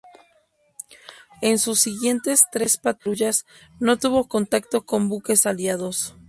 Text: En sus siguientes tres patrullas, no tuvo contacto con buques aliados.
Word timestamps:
En 1.43 1.59
sus 1.59 1.79
siguientes 1.81 2.45
tres 2.51 2.77
patrullas, 2.77 3.45
no 3.79 3.97
tuvo 3.99 4.27
contacto 4.27 4.83
con 4.83 5.09
buques 5.09 5.45
aliados. 5.45 6.15